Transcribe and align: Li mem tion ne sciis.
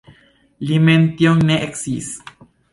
Li 0.69 0.79
mem 0.87 1.05
tion 1.21 1.45
ne 1.53 1.61
sciis. 1.69 2.13